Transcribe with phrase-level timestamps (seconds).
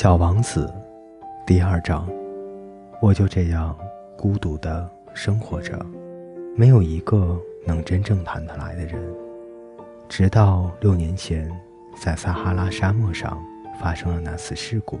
[0.00, 0.72] 小王子，
[1.46, 2.08] 第二章。
[3.02, 3.76] 我就这样
[4.16, 5.78] 孤独的生活着，
[6.56, 8.98] 没有一个能真正谈得来的人。
[10.08, 11.54] 直到六年前，
[12.00, 13.38] 在撒哈拉沙漠上
[13.78, 14.98] 发生了那次事故，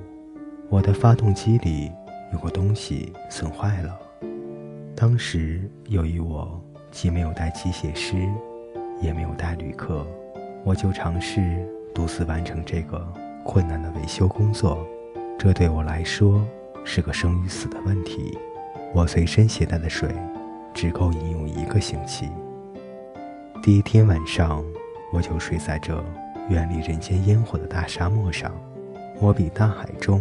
[0.68, 1.90] 我的发动机里
[2.34, 3.98] 有个东西损坏了。
[4.94, 8.28] 当时由于我既没有带机械师，
[9.00, 10.06] 也没有带旅客，
[10.62, 13.02] 我就尝试独自完成这个。
[13.42, 14.86] 困难的维修工作，
[15.42, 16.46] 这对我来说
[16.84, 18.36] 是个生与死的问题。
[18.92, 20.06] 我随身携带的水
[20.74, 22.28] 只够饮用一个星期。
[23.62, 24.62] 第一天晚上，
[25.10, 26.04] 我就睡在这
[26.50, 28.52] 远离人间烟火的大沙漠上。
[29.18, 30.20] 我比大海中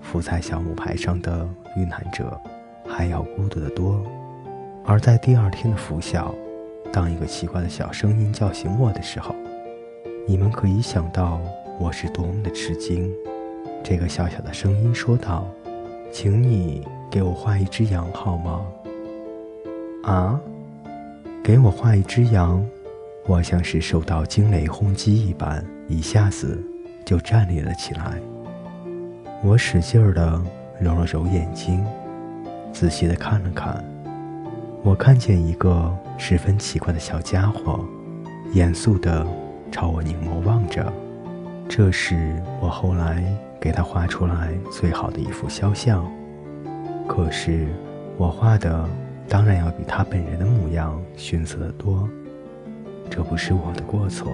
[0.00, 2.40] 浮在小木牌上的遇难者
[2.86, 4.00] 还要孤独得多。
[4.84, 6.32] 而在第二天的拂晓，
[6.92, 9.34] 当一个奇怪的小声音叫醒我的时候，
[10.28, 11.40] 你们可以想到。
[11.80, 13.10] 我是多么的吃惊！
[13.82, 15.46] 这个小小的声音说道
[16.12, 18.60] ：“请你给我画一只羊好吗？”
[20.04, 20.40] 啊，
[21.42, 22.64] 给我画一只羊！
[23.26, 26.60] 我像是受到惊雷轰击一般，一下子
[27.04, 28.18] 就站立了起来。
[29.42, 30.42] 我使劲儿地
[30.80, 31.84] 揉了揉眼睛，
[32.72, 33.84] 仔细地看了看。
[34.82, 37.84] 我看见一个十分奇怪的小家伙，
[38.54, 39.26] 严肃地
[39.70, 40.90] 朝我凝眸望着。
[41.68, 43.22] 这是我后来
[43.60, 46.04] 给他画出来最好的一幅肖像，
[47.06, 47.68] 可是
[48.16, 48.88] 我画的
[49.28, 52.08] 当然要比他本人的模样逊色得多。
[53.10, 54.32] 这不是我的过错。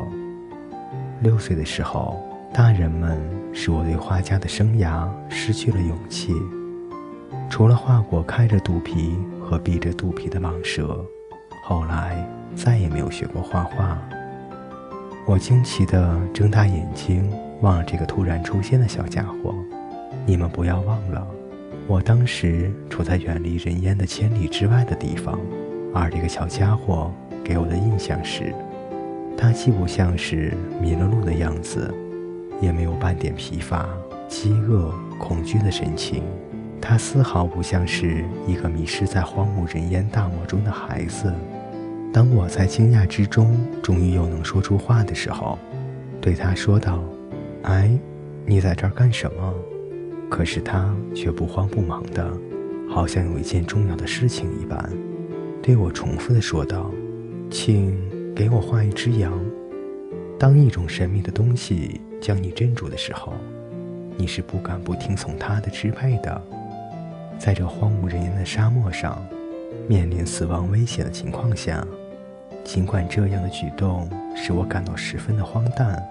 [1.21, 3.19] 六岁的时候，大人们
[3.53, 6.33] 使我对画家的生涯失去了勇气。
[7.49, 11.05] 除了画过开着肚皮和闭着肚皮的蟒蛇，
[11.65, 12.23] 后来
[12.55, 13.99] 再也没有学过画画。
[15.25, 19.55] 我惊奇地睁大眼睛望着这个突然出现的小家伙。
[20.25, 21.27] 你们不要忘了，
[21.87, 25.39] 我当时处在远离人烟的千里之外的地方，
[25.95, 27.13] 而这个小家伙
[27.45, 28.53] 给我的印象是，
[29.37, 31.93] 他既不像是迷了路的样子，
[32.61, 33.89] 也没有半点疲乏、
[34.27, 36.23] 饥饿、恐惧的神情。
[36.81, 41.33] 他丝毫不像是一个迷失在荒无人烟大漠中的孩子。
[42.13, 45.59] 当我在惊讶之中，终于又能说出话的时候，
[46.21, 47.01] 对他说道
[47.67, 47.91] ：“哎，
[48.45, 49.55] 你在这儿干什么？”
[50.29, 52.29] 可是他却不慌不忙的，
[52.89, 54.93] 好像有一件重要的事情一般，
[55.63, 56.91] 对我重复的说道
[57.49, 57.97] ：“请
[58.35, 59.33] 给我画一只羊。”
[60.39, 63.35] 当一种神秘的东西将你镇住的时候，
[64.17, 66.43] 你是不敢不听从它的支配的。
[67.39, 69.25] 在这荒无人烟的沙漠上，
[69.87, 71.87] 面临死亡危险的情况下。
[72.65, 76.03] 尽管这样的举动使我感到十分的荒诞，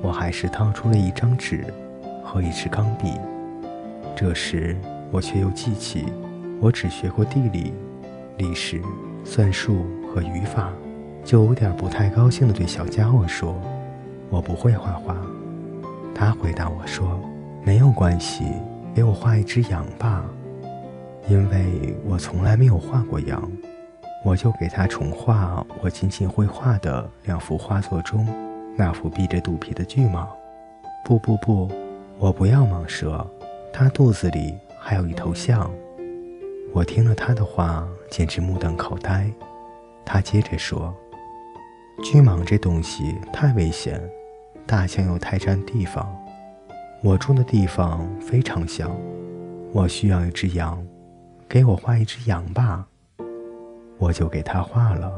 [0.00, 1.64] 我还是掏出了一张纸
[2.24, 3.12] 和一支钢笔。
[4.16, 4.76] 这时，
[5.10, 6.06] 我却又记起，
[6.60, 7.72] 我只学过地理、
[8.36, 8.82] 历史、
[9.24, 10.72] 算术和语法，
[11.24, 13.60] 就有点不太高兴地对小家伙说
[14.30, 15.16] ：“我不会画画。”
[16.14, 17.20] 他回答我说
[17.64, 18.44] ：“没有关系，
[18.94, 20.24] 给我画一只羊吧，
[21.28, 23.42] 因为我从来没有画过羊。”
[24.24, 28.26] 我就给他重画我仅仅会画的两幅画作中
[28.78, 30.24] 那幅闭着肚皮的巨蟒。
[31.04, 31.68] 不不不，
[32.18, 33.26] 我不要蟒蛇，
[33.72, 35.68] 它肚子里还有一头象。
[36.72, 39.28] 我听了他的话，简直目瞪口呆。
[40.04, 40.94] 他接着说
[42.04, 44.00] ：“巨蟒这东西太危险，
[44.64, 46.14] 大象又太占地方。
[47.02, 48.94] 我住的地方非常小，
[49.72, 50.86] 我需要一只羊，
[51.48, 52.86] 给我画一只羊吧。”
[53.98, 55.12] 我就给他画了。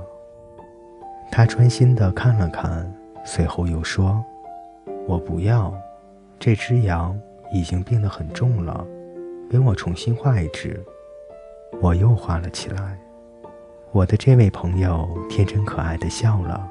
[1.31, 2.91] 他专心地看了看，
[3.25, 4.25] 随后又说
[5.06, 5.72] ：“我不要，
[6.38, 7.19] 这只羊
[7.53, 8.86] 已经变得很重了，
[9.50, 10.82] 给我重新画一只。”
[11.80, 12.98] 我又画了起来。
[13.92, 16.69] 我的这位朋友天真可爱的笑了，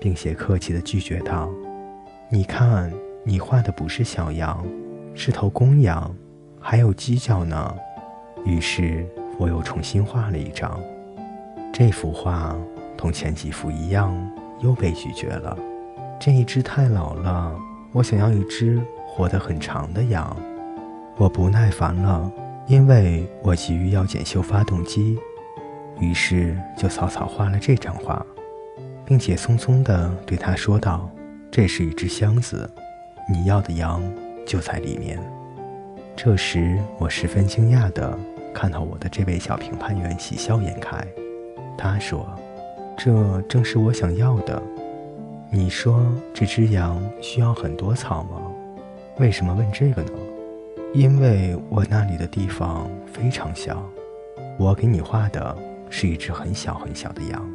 [0.00, 1.50] 并且客气地拒绝道
[2.30, 2.92] ：“你看，
[3.24, 4.64] 你画的不是小羊，
[5.14, 6.14] 是头公羊，
[6.60, 7.74] 还有犄角呢。”
[8.44, 9.06] 于是
[9.38, 10.80] 我又重新画了一张。
[11.72, 12.56] 这幅画
[12.96, 14.14] 同前几幅一样，
[14.60, 15.56] 又被拒绝了。
[16.24, 17.52] 这一只太老了，
[17.90, 20.36] 我想要一只活得很长的羊。
[21.16, 22.30] 我不耐烦了，
[22.68, 25.18] 因为我急于要检修发动机，
[25.98, 28.24] 于是就草草画了这张画，
[29.04, 31.10] 并且匆匆地对他说道
[31.50, 32.70] ：“这是一只箱子，
[33.28, 34.00] 你要的羊
[34.46, 35.18] 就在里面。”
[36.14, 38.16] 这时，我十分惊讶地
[38.54, 41.04] 看到我的这位小评判员喜笑颜开。
[41.76, 42.24] 他说
[42.96, 44.62] ：“这正是我想要的。
[45.54, 46.00] 你说
[46.32, 48.40] 这只羊需要很多草吗？
[49.18, 50.12] 为什么问这个呢？
[50.94, 53.82] 因为我那里的地方非常小，
[54.58, 55.54] 我给你画的
[55.90, 57.46] 是一只很小很小的羊，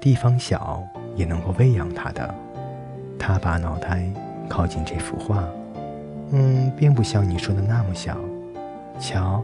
[0.00, 0.82] 地方小
[1.14, 2.34] 也能够喂养它的。
[3.16, 4.02] 他把脑袋
[4.48, 5.48] 靠近这幅画，
[6.32, 8.18] 嗯，并不像你说的那么小。
[8.98, 9.40] 瞧，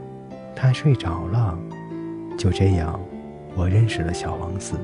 [0.56, 1.56] 他睡着了。
[2.36, 2.98] 就这样，
[3.54, 4.74] 我认识了小王子。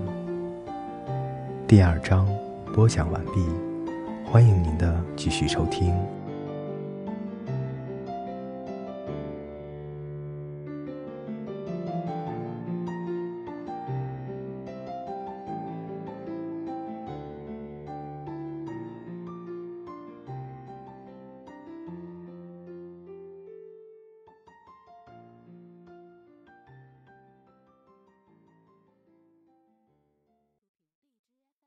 [1.66, 2.28] 第二章
[2.72, 3.44] 播讲完毕，
[4.24, 5.94] 欢迎您的继续收听。